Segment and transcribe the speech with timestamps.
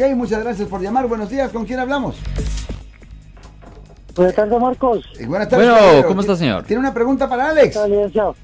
[0.00, 1.08] Ok, muchas gracias por llamar.
[1.08, 2.14] Buenos días, ¿con quién hablamos?
[4.14, 5.04] Buenas tardes, Marcos.
[5.18, 5.66] Eh, buenas tardes.
[5.66, 6.06] Bueno, caballero.
[6.06, 6.62] ¿cómo está, señor?
[6.62, 7.74] ¿Tiene una pregunta para Alex?
[7.74, 8.36] Está, licenciado.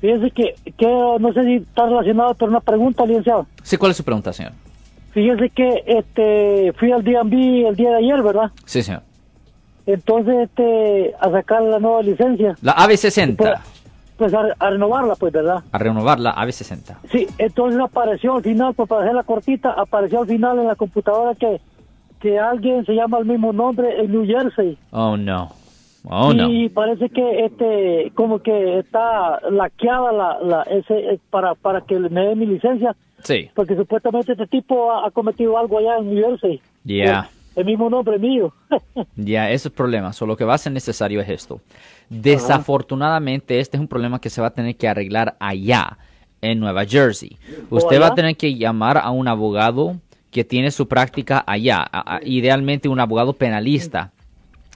[0.00, 0.86] Fíjese que, que
[1.20, 3.46] no sé si está relacionado, pero una pregunta, licenciado.
[3.62, 4.50] Sí, ¿cuál es su pregunta, señor?
[5.12, 8.50] Fíjese que este fui al DMV el día de ayer, ¿verdad?
[8.64, 9.02] Sí, señor.
[9.86, 13.60] Entonces, este, a sacar la nueva licencia, La AB60.
[14.16, 15.62] Pues, a, a renovarla, pues, ¿verdad?
[15.72, 16.96] A renovar la AB60.
[17.10, 20.74] Sí, entonces apareció al final, pues para hacer la cortita, apareció al final en la
[20.74, 21.60] computadora que,
[22.20, 24.78] que alguien se llama el mismo nombre en New Jersey.
[24.90, 25.50] Oh, no.
[26.08, 26.48] Oh, no.
[26.48, 31.98] y parece que este como que está laqueada la, la ese eh, para para que
[31.98, 33.50] me dé mi licencia Sí.
[33.56, 37.04] porque supuestamente este tipo ha, ha cometido algo allá en New Jersey Ya.
[37.04, 38.52] el, el mismo nombre mío
[39.16, 40.12] Ya, ese es el problema.
[40.12, 41.60] Solo lo que va a ser necesario es esto.
[42.10, 45.98] Desafortunadamente, este es un problema que se va a tener que arreglar allá,
[46.42, 47.38] en Nueva Jersey.
[47.70, 49.96] Usted va a tener que llamar a un abogado
[50.30, 54.12] que tiene su práctica allá, a- a- idealmente un abogado penalista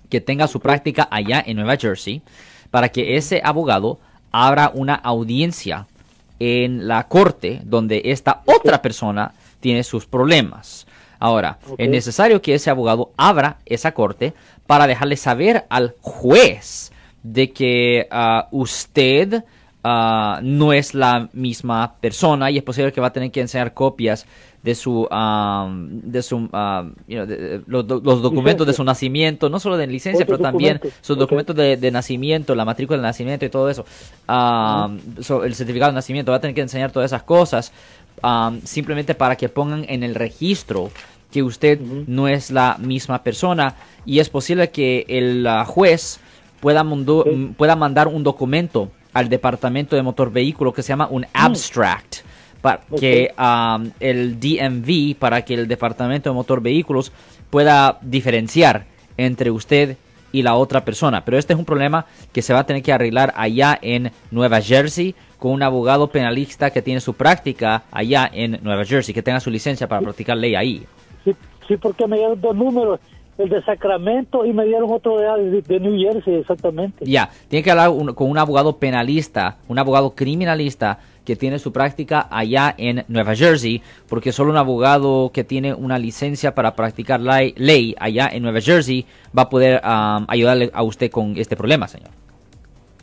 [0.09, 2.22] que tenga su práctica allá en Nueva Jersey,
[2.70, 4.00] para que ese abogado
[4.33, 5.87] abra una audiencia
[6.39, 10.87] en la corte donde esta otra persona tiene sus problemas.
[11.21, 14.33] Ahora, es necesario que ese abogado abra esa corte
[14.67, 19.45] para dejarle saber al juez de que ah, usted
[19.85, 23.75] ah, no es la misma persona y es posible que va a tener que enseñar
[23.75, 24.27] copias
[24.62, 26.48] de su um, de su um,
[27.08, 30.27] you know, de- de- los, do- los documentos de su nacimiento, no solo de licencia,
[30.27, 33.84] pero también sus documentos de, de nacimiento, la matrícula de nacimiento y todo eso,
[34.28, 37.72] Um, so, el certificado de nacimiento, va a tener que enseñar todas esas cosas
[38.22, 40.91] um, simplemente para que pongan en el registro
[41.33, 43.75] que usted no es la misma persona.
[44.05, 46.20] Y es posible que el juez
[46.61, 47.25] pueda, mundo-
[47.56, 52.16] pueda mandar un documento al departamento de motor vehículo que se llama un abstract
[52.61, 57.12] para que um, el DMV para que el departamento de motor vehículos
[57.50, 59.97] pueda diferenciar entre usted
[60.33, 61.25] y la otra persona.
[61.25, 64.60] Pero este es un problema que se va a tener que arreglar allá en Nueva
[64.60, 69.41] Jersey con un abogado penalista que tiene su práctica allá en Nueva Jersey que tenga
[69.41, 70.87] su licencia para practicar ley ahí.
[71.25, 71.34] Sí,
[71.66, 73.00] sí porque me dieron dos números
[73.41, 77.62] el de Sacramento y me dieron otro de, de, de New Jersey exactamente Ya, tiene
[77.62, 82.75] que hablar un- con un abogado penalista, un abogado criminalista que tiene su práctica allá
[82.77, 87.95] en Nueva Jersey, porque solo un abogado que tiene una licencia para practicar la ley
[88.00, 89.05] allá en Nueva Jersey
[89.37, 92.11] va a poder um, ayudarle a usted con este problema, señor.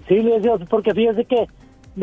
[0.08, 0.16] sí
[0.70, 1.46] porque fíjese que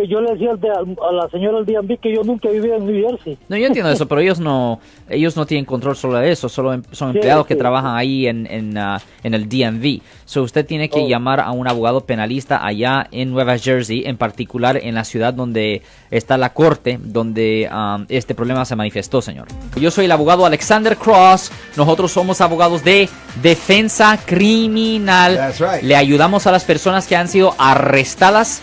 [0.08, 2.86] yo le decía al de- a la señora del DMV que yo nunca vivido en
[2.86, 6.30] New Jersey No, yo entiendo eso, pero ellos no, ellos no tienen control solo de
[6.32, 10.00] eso, solo em- son Sí, empleados que trabajan ahí en, en, ah, en el DMV.
[10.24, 11.08] So usted tiene que Oh.
[11.08, 15.82] llamar a un abogado penalista allá en Nueva Jersey, en particular en la ciudad donde
[16.10, 19.46] está la corte, donde um, este problema se manifestó, señor.
[19.80, 23.08] Yo soy el abogado Alexander Cross, nosotros somos abogados de
[23.42, 25.36] defensa criminal.
[25.36, 25.82] That's right.
[25.82, 28.62] Le ayudamos a las personas que han sido arrestadas